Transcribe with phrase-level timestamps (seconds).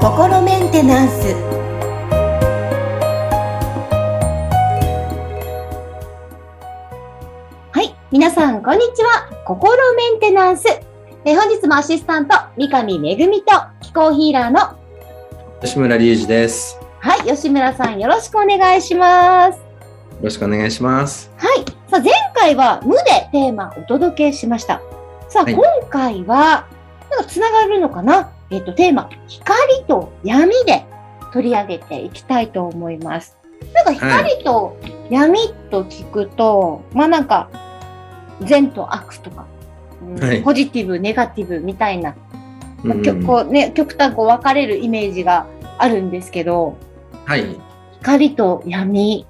[0.00, 1.34] 心メンテナンス。
[7.72, 9.28] はい皆さんこんにちは。
[9.44, 10.66] 心メンテナンス。
[11.24, 13.42] え本日もアシスタント三上恵と
[13.80, 14.78] 気候ヒーラーの
[15.60, 16.78] 吉村隆二です。
[17.00, 19.58] はい吉村さんよろしくお願いします。
[19.58, 19.64] よ
[20.22, 21.30] ろしくお願いします。
[21.36, 24.80] はいさあ前回は無でテーマお届けしました
[25.28, 25.54] さあ、はい。
[25.54, 26.66] 今回は
[27.10, 28.30] なんかつながるのかな？
[28.50, 30.84] えっ、とテーマ光と闇で
[31.32, 33.36] 取り上げていきたいと思います。
[33.72, 34.76] なんか光と
[35.10, 35.38] 闇
[35.70, 37.48] と聞くと、まあなんか
[38.42, 39.46] 善と悪とか、
[40.02, 40.42] うんはい。
[40.42, 42.14] ポジティブネガティブみたいな、
[42.84, 43.02] うん。
[43.02, 45.46] きょこうね、極端こう分かれるイメージが
[45.78, 46.76] あるんですけど
[47.24, 47.56] はい。
[48.00, 49.26] 光と闇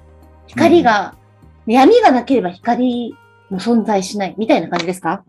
[0.47, 1.15] 光が、
[1.65, 3.15] 闇がなければ光
[3.49, 5.23] も存在しないみたいな感じですか？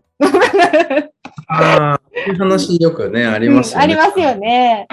[1.47, 1.99] ああ、
[2.37, 3.85] 話よくね、ありますよね。
[3.85, 4.87] うんありますよね。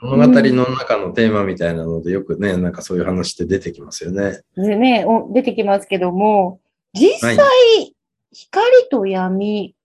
[0.00, 4.40] 物語の中のテーマみたいなので、よくね、なんかそういう話って出てきますよね。
[4.56, 6.60] でね、お出てきますけども、
[6.92, 7.44] 実際、は
[8.32, 9.76] 光と闇、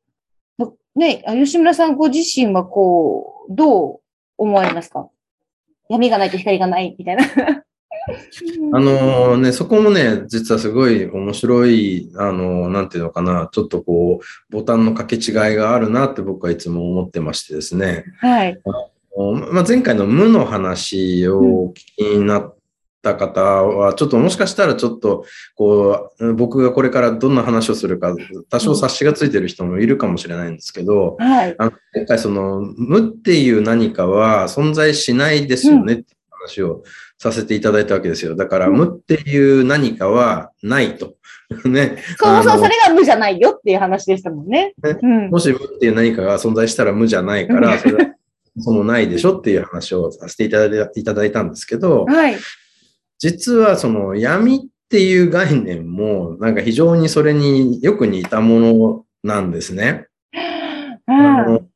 [0.95, 3.99] ね、あ吉村さんご自身はこう、どう
[4.37, 5.09] 思われますか？
[5.89, 7.23] 闇がないと光がないみたいな。
[8.73, 18.05] あのね、そこもね、実はすごい面白い、あのなんていうのかな、ちょっとこう、ボタンの掛け違いがあるなって僕はいつも思ってましてですね。
[18.19, 18.59] はい。
[19.51, 22.55] まあ、前回の無の話をお聞きになっ
[23.01, 28.15] た方は、ちょっともしかしたらちょっと、こう、僕がこれからどんな話をするか、
[28.49, 31.55] 多少察しがついてる人もいるかもしれないんですけど、はい。
[31.57, 36.03] あの前回その、無っていう何かは存在しないですよねっ
[36.47, 36.83] 話を
[37.19, 38.35] させていただいたわけですよ。
[38.35, 41.15] だから、無っていう何かはないと。
[41.65, 41.97] ね。
[42.17, 44.73] そうそう、あのそれが無じゃないよっていう話でしたもんね。
[44.81, 45.29] ねうん。
[45.29, 48.15] もし無っていう何かが存在したら無じゃないから、 それは
[48.59, 52.37] そのないでしょっていう話をさせていただいただいたんですけど、はい。
[53.19, 54.59] 実はその闇っ
[54.89, 60.07] ていう概念もなんか非常にそれによく似たものなんですね。
[61.07, 61.66] あうんの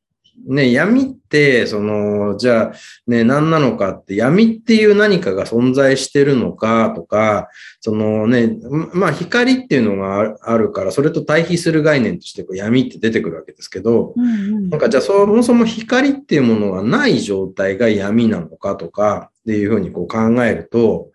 [0.48, 2.74] ね、闇って、その、じゃあ、
[3.08, 8.58] ね、何なのかって、闇っていう何かが存在してるのかとか、そのね、
[8.94, 14.28] まあ、光っていうのがあるから、それと対比する概念としてこう闇って出てくるわけですけど、うんう
[14.60, 14.70] ん。
[14.70, 21.10] なんかじゃあそもそも光っていうものがない状態が闇なのかとかっていうふうにこう考えると、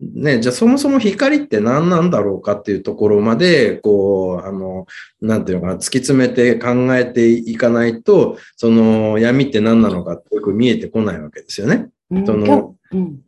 [0.00, 4.86] ね、じゃあそもそも光って何なんだろうかっていうところまで、こう、あの、
[5.20, 11.88] なんていうのかな、突き詰めて考えていかないと、その闇って何なのかってよく見えてこないわけですよね。
[12.10, 13.20] うんそのうん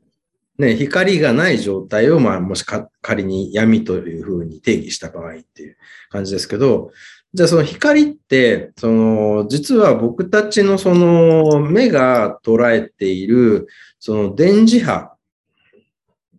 [0.61, 5.79] ね、光がない状態を、まあ、もしか仮に闇というふうに定義した場合っていう
[6.11, 6.93] 感じですけど、
[7.33, 15.15] じゃあその光って、その、実は僕たちのその目が捉えている、その電磁波。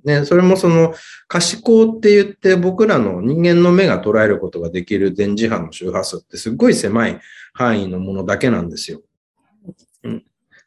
[0.04, 0.94] ね、それもその
[1.28, 7.20] 可視光って言って僕らの人間の目が捉えることができる電磁波の周波数ってすっごい狭い
[7.54, 9.02] 範囲のものだけなんですよ。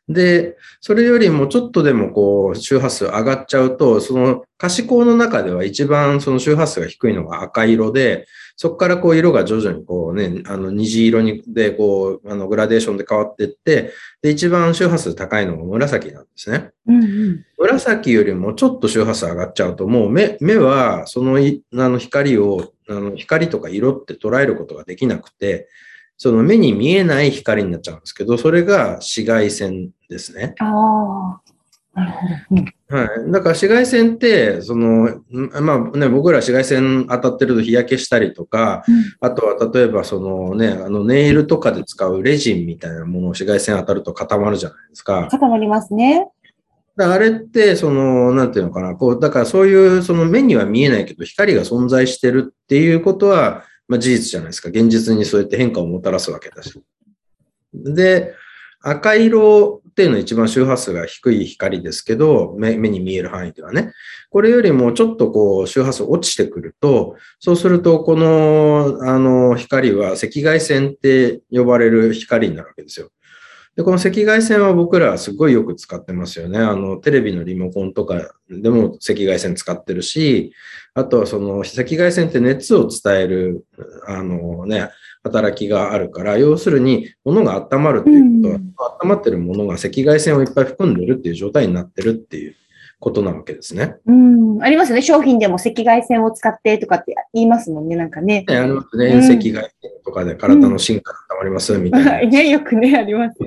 [0.09, 8.27] うんで、それよりもちょっとでもこう周波数上がっちゃうと、その可視光の中では一番その周波数が低いのが赤色で、
[8.57, 16.71] そこからこう色が徐々にこうね、あの虹色にでこう、あのグラデーションで変わっていって、で、一番周波数高いのが紫なんですね。
[16.87, 25.67] うんうん紫よりもちょっと周波数上がっちゃうと、もう目目はそのいあの光を、あの光とか色って捉えることができなくて、
[26.17, 30.55] その目に見えない光になっちゃうんですけど、それが紫外線ですね。
[30.61, 31.41] ああ。
[31.95, 32.35] なるほど。
[32.53, 33.07] うんはい。
[33.07, 35.21] だから紫外線って、その、ん
[35.63, 38.85] まあね、僕ら紫外線当たってると日焼けしたりとか、
[39.21, 45.27] あとは例えばそのね、あのネイルとかで使うレジンみたいなものを紫外線当たると固まるじゃないですか。
[45.31, 46.29] 固まりますね。
[46.97, 54.69] だあれって、その、なんていうのかな、こう、だからそういう、その目には見えないけど、光が存在してるっていうことは、まあ事実じゃないですか。
[54.69, 56.81] 現実にそうやって変化をもたらすわけだし。
[57.73, 58.35] で、
[58.81, 63.93] 赤色っていうのは一番周波数が低い光ですけど、目目に見える範囲ではね。
[64.31, 73.11] これよりもちょっとこう周波数落ちてくると、そうするとこのあの光は赤外線って呼ばれる光になるわけですよ。
[73.77, 76.59] で、この赤外線は僕らはすごいよく使ってますよね。
[76.59, 80.53] あの、テレビのリモコンとかでも赤外線使ってるし、
[80.95, 83.67] あとはその赤外線って熱を伝える、
[84.07, 84.91] あのね、
[85.25, 92.55] 働きがあるから、要するに物が温まるっていうことは、温まってるものが赤外線をいっぱい含んでるっていう状態になってるっていう
[93.01, 93.97] ことなわけですね。
[94.07, 94.63] うん。
[94.63, 95.03] ありますよね。
[95.03, 97.97] 商品でも赤外線を使ってとかって言いますもんね。
[97.97, 98.45] なんかね。
[98.49, 99.07] ねありますね。
[99.07, 102.21] うん遠赤外線とかで体の芯から溜まりますみたいな。
[102.31, 103.39] ね、よくね、あります。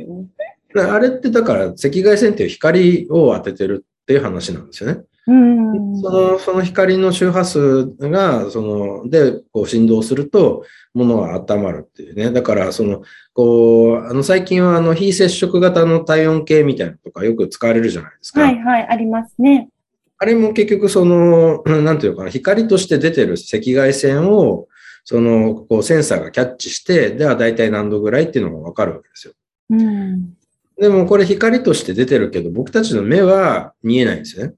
[0.84, 5.02] あれってだから赤外線っていう光を当ててるっていう話なんですよね。
[5.28, 5.98] うん。
[6.02, 12.32] そのその光の周波数が、その、で、こう振動すると、物が温まるっていうね。
[12.32, 13.04] だから、その、
[13.34, 18.42] こう、あの、最近はあの、非接触型の体温計みたいなのとかよく使われるじゃないですか。
[18.42, 19.70] はいはい、ありますね。
[20.18, 24.68] あれも結局その、 なんていうのかな、光として出てる赤外線を、
[25.04, 29.34] その、こう、センサーがキャッチして、では大体何度ぐらいっていうのがわかるわけですよ。
[29.72, 30.37] うん。
[30.80, 34.54] でもこれ光として出てるけど、僕たちの目は見えないんですよね。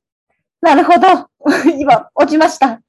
[0.61, 1.07] なるほど。
[1.79, 2.81] 今、落ちました。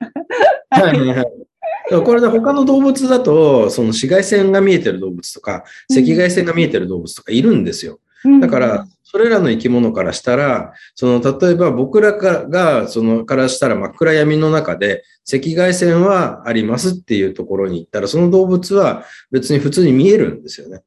[0.70, 2.04] はいはいはい。
[2.04, 8.00] これで他の動物だと、その紫外線が見えてる動物とか、赤外線が見えてる動物とかいるんですよ。
[8.40, 20.82] だから、それらの生き物からしたら、その、例えば僕らが、がその、からしたら真っ暗闇の中で、赤外線はありますっていうところに行ったら、その動物は別に普通に見えるんですよね。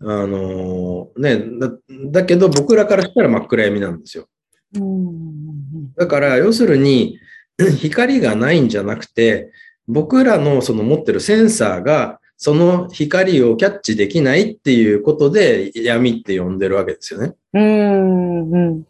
[0.00, 1.72] あのーねだ、
[2.20, 4.28] だけど僕らからしたら真っ暗闇なんですよ。
[4.74, 5.94] うん。
[5.94, 7.18] だから、要するに、
[7.78, 9.50] 光がないんじゃなくて、
[9.88, 17.34] 僕らのその持ってるセンサーが、その光をキャッチできないっていうことで闇って呼んでるわけですよね。
[17.52, 18.52] うん。
[18.52, 18.84] うん。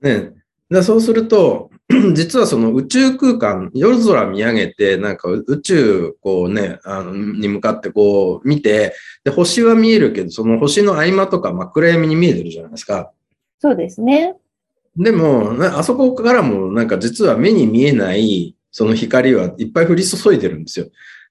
[0.00, 0.32] ね。
[0.72, 1.70] だそうすると、
[2.14, 13.12] 実はその宇宙空間、夜空見上げて、なんか宇宙こうね、あの、に向かってこう見て、で、星は見えるけど、その星の合間とか真っ暗闇に見えてるじゃないですか。
[13.58, 14.36] そうですね。
[14.96, 20.86] でも、なあそこからもなんか実は目に見えないその光はいっぱい降り注いでるんですよ。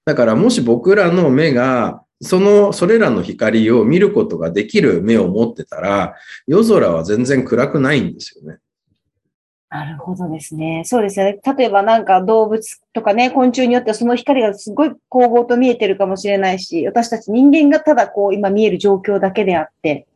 [0.06, 6.16] だからもし僕らの目が、その、それらの光を見ることができる目を持ってたら、
[6.48, 8.60] 夜空は全然暗くないんですよね。
[9.72, 10.84] なるほどですね。
[10.86, 11.40] そうですよね。
[11.58, 20.08] 例えばなんか動物とかね、昆虫によってはその光がすごい光合と見えてるかもしれないし、私たち人間がただこう今見える状況だけであって。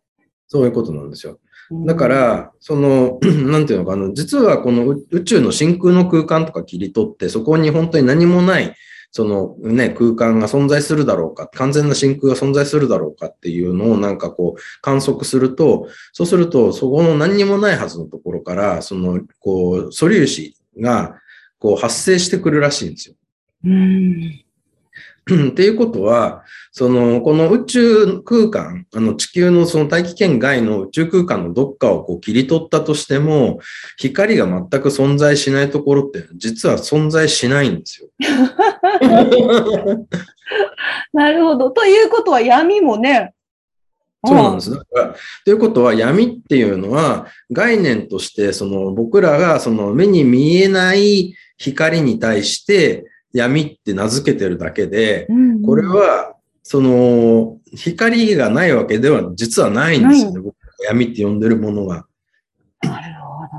[0.47, 1.39] そういうことなんですよ。
[1.71, 3.17] うんだか、ら、その、
[3.49, 8.75] なんていうのかな、実はこの宇宇宙の真空の空間とか切り取って、そこに本当に何もない、
[9.15, 21.15] そのね、空間が存在するだろうか、完全な真空が存在するだろうかっていうのをなんかこう観測すると、そうすると、そこの何にもないはずのところから、その、こう、素粒子が、
[21.59, 23.15] こう発生してくるらしいんですよ。
[23.63, 24.44] うん。
[25.51, 33.59] っていうことは、その、この宇宙空間、あの地球のその大気圏外の宇宙空間のどっかをこう切り取ったとしても、
[33.97, 38.09] 光が全く存在しないところって実は存在しないんですよ。
[41.11, 41.71] なるほど。
[41.71, 43.33] ということは闇もね。
[44.23, 44.71] そうなんです。
[44.71, 53.05] だから、ということは闇っていうのは概念としてその僕らがその目に見えない光に対して
[53.35, 60.39] 闇って名付けてるだけで、うんこれ、は、その、光がないわけでは実はないんですよね。
[60.39, 62.05] 僕が闇って呼んでるものが。
[62.81, 63.49] なるほど。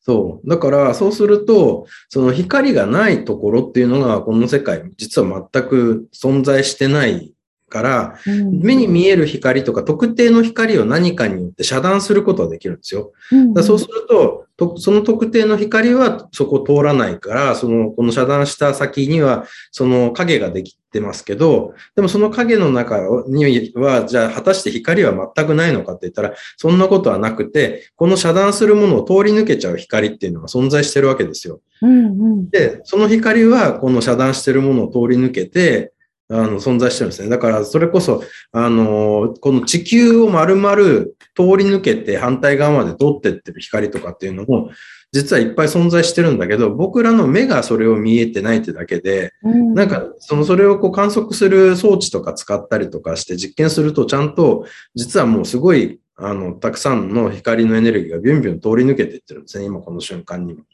[0.00, 0.48] そう。
[0.48, 7.32] だから、そうすると、その光がないところっていうのが、この世界、実は全く存在してない
[7.68, 13.12] から、うん目に見える光とか特定の光を何かによって遮断することができるんですよ。
[13.32, 31.60] うんだそうするとと、その特定の光はそこ通らないから、その、この遮断した先には、その影ができてますけど、でもその影の中には、じゃあ果たして光は全くないのかって言ったら、そんなことはなくて、この遮断するものを通り抜けちゃう光っていうのが存在してるわけですよ。
[31.82, 32.50] うんうん。
[32.50, 35.92] で、その光はこの遮断してるものを通り抜けて、
[36.28, 37.28] あの、存在してるんですね。
[37.28, 44.70] だから、それこそ、あの、この地球を丸々通り抜けて反対側まで通ってってる光とかっていうのも、
[45.12, 60.64] 実はいっぱい存在してるんだけど、僕らの目がそれを見えてないってだけで、うんなんか、その、それをこう観測する装置とか使ったりとかして実験すると、ちゃんと、実はもうすごい、あの、たくさんの光のエネルギーがビュンビュン通り抜けていってるんですね、今この瞬間にも。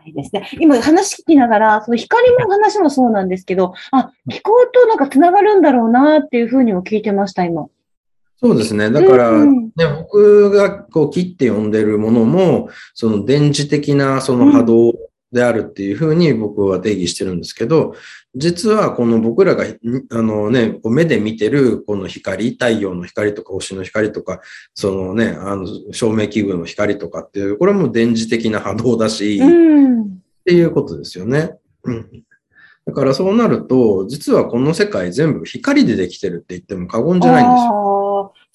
[0.00, 0.48] はいですね。
[0.58, 7.66] 今話聞きながら、その光の話もそうなんですけど、あ、気候となんか繋がるんだろうなっていうふうにも聞いてました、今。
[8.38, 8.90] そうですね。
[8.90, 14.94] だから、うんね、僕がこう切って呼んでるものも、その電磁的なその波動
[15.32, 17.94] であるっていうふうに僕は定義してるんですけど、
[18.34, 24.40] 実はこの僕らが、あのね、目で見てるこの光、太陽の光とか星の光とか、
[24.74, 29.70] そのね、あの照明器具の光とかっていう、これも電磁的な波動だし、っ。
[30.44, 31.52] ていうことですよね。
[31.84, 32.24] うん。
[32.86, 37.89] だからそうなると、実はこの世界全部光でできてるって言っても過言じゃないんですよ。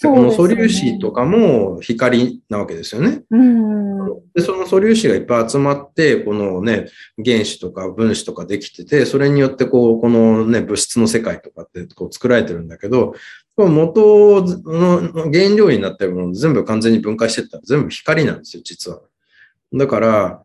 [0.03, 3.23] この素粒子とかも光なわけですよね。
[3.31, 3.95] うん。
[4.33, 6.87] で、その素粒子がいっぱい集まって、このね、
[7.23, 13.15] 原子とか分子とかできてて、それによってこう、このね、物質の世界とかってこう作られてるんだけど、
[13.55, 19.01] 元の原料になってるもの全部完全に分解してったら全部光なんですよ、実は。
[19.73, 20.43] だから、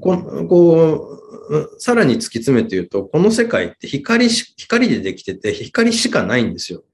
[0.00, 0.18] こ
[0.48, 1.18] こ
[1.50, 6.84] う、さらに突き詰めて言うと、この世界って光し、光でできてて、光しかないんですよ。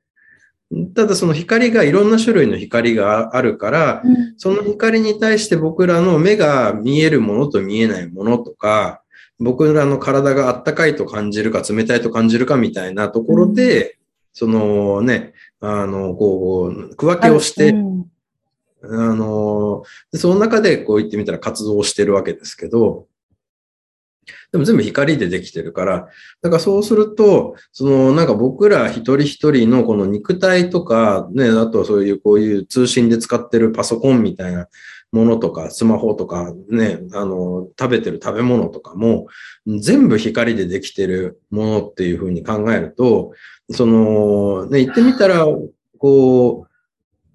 [0.95, 4.03] ただその光がいろんな種類の光があるから、
[4.37, 9.03] その光に対して僕らの目が見えるものと見えないものとか、
[9.41, 13.99] 僕らの体があったかいと感じるか冷たいと感じるかみたいなところで、
[14.33, 18.07] そのね、あの、こう、区分けをして、うん。
[18.83, 19.83] あの、
[20.13, 23.08] でその中でこう言ってみたら活動をしてるわけですけど、
[24.53, 26.09] でも全部光でできてるから、
[26.43, 34.69] だからそうすると、そのなんか僕ら一人一人のこの肉体とか、ね、あとはそういうこういう通信で使ってるパソコンみたいな
[35.13, 39.27] ものとか、スマホとかね、あの、食べてる食べ物とかも、
[39.67, 43.33] 全部光でできてるものっていうふうに考えると、
[43.71, 45.47] その、ね、言ってみたら、
[45.99, 46.67] こ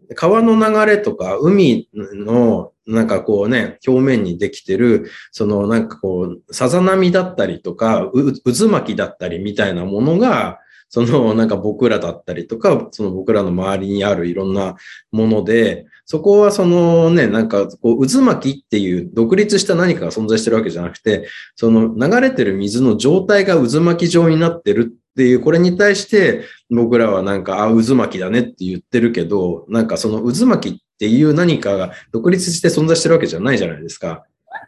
[0.10, 8.12] う、川の流れとか海のなんかこうね、表面にできてる、そのなんかこう、さざ波だったりとか、
[8.44, 10.60] 渦巻きだったりみたいなものが、
[10.94, 14.76] そのなんか僕らだったりとか、その僕らの周りにあるいろんな
[15.12, 34.26] もので、そこはそのね、なんかこう渦巻きっていう独立した何かが存在してるわけじゃなくて、その流れてる水の状態が渦巻き状になってるっていう、これに対して僕らはなんか、あ、渦巻きだねって言ってるけど、なんかその渦巻きっっていう何かが独立して存在してるわけじゃないじゃないですか。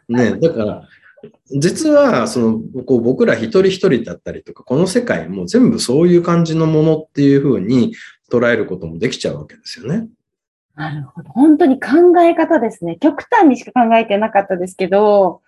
[0.08, 0.88] ね、だから、
[1.50, 7.94] 実は、その、こう僕ら一人一人だったりとか、この世界も全部そういう感じのものっていうふうに
[8.30, 10.08] 捉えることもできちゃうわけですよね。
[10.74, 11.30] なるほど。
[11.30, 12.96] 本当に考え方ですね。
[13.00, 15.40] 極端にしか考えてなかったですけど、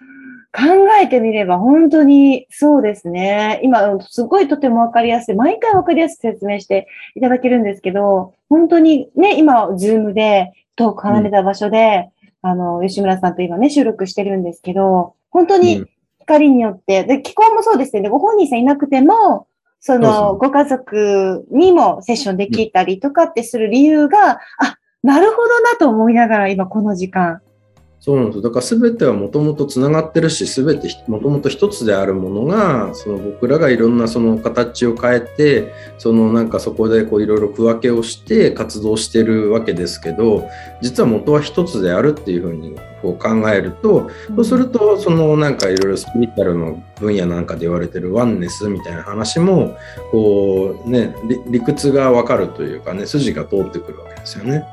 [0.53, 0.63] 考
[1.03, 3.61] えてみれば本当にそうですね。
[3.63, 5.35] 今、すごいとてもわかりやすい。
[5.35, 12.09] 毎回わかりやすく説明していただけるんですけど、本当にね、今、ズームで遠く離れた場所で、
[12.41, 15.85] あの、吉村さんと今ね、収録してるんですけど、本当に
[16.21, 18.09] 光によって、で、気候もそうですよね。
[18.09, 19.49] ご本人さんいなくても、
[19.81, 27.41] その、ご家族にもセッションできたりとかってする理由が、あ、なるほどなと思いながら今この時間。
[28.01, 28.43] そうなんです。
[28.43, 40.49] だから全てはもともとつながってるし、全てもともと一つであるものが、その僕らがいろんなその形を変えて、そのなんかそこでこういろいろ区分けをして活動してるわけですけど、
[40.81, 49.77] 実は元は一つであるっていうふうにこう考えると、そうすると、そのなんかいろいろスピリチュアルの分野なんかで言われてるワンネスみたいな話も、
[50.13, 54.65] こうね、理理屈がわかるというかね、筋が通ってくるわけですよね。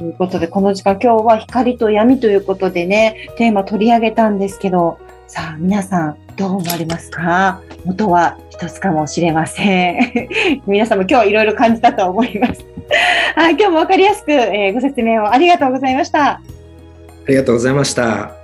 [0.00, 7.60] ということで、この時間、今日は光と闇ということでね、テーマ取り上げたんですけど、さあ、皆さん、どう思われますか？
[7.84, 9.98] 元は一つかもしれません。
[10.66, 12.64] 皆さんも今日いろいろ感じたと思います。
[13.36, 16.30] はい、今日もわかりやすく、えーご説明をありがとうございました。
[16.30, 16.40] あ
[17.28, 18.39] りがとうございました。